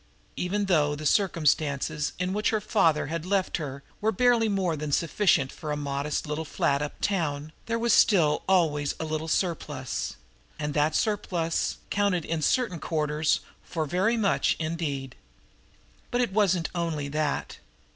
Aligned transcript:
Even 0.35 0.65
though 0.65 0.95
the 0.95 1.05
circumstances 1.05 2.13
in 2.17 2.33
which 2.33 2.49
her 2.49 2.59
father 2.59 3.05
had 3.05 3.23
left 3.23 3.57
her 3.57 3.83
were 4.01 4.11
barely 4.11 4.49
more 4.49 4.75
than 4.75 4.91
sufficient 4.91 5.51
for 5.51 5.71
a 5.71 5.77
modest 5.77 6.25
little 6.25 6.43
flat 6.43 6.81
uptown, 6.81 7.51
there 7.67 7.77
was 7.77 7.93
still 7.93 8.41
always 8.49 8.95
a 8.99 9.05
little 9.05 9.27
surplus, 9.27 10.15
and 10.57 10.73
that 10.73 10.95
surplus 10.95 11.77
counted 11.91 12.25
in 12.25 12.41
certain 12.41 12.79
quarters 12.79 13.41
for 13.63 13.85
very 13.85 14.17
much 14.17 14.55
indeed. 14.57 15.15
But 16.09 16.21
it 16.21 16.33
wasn't 16.33 16.71
only 16.73 17.07
that. 17.09 17.59